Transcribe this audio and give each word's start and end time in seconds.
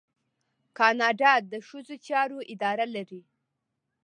کاناډا 0.77 1.33
د 1.51 1.53
ښځو 1.67 1.95
چارو 2.07 2.37
اداره 2.53 2.85
لري. 2.95 3.21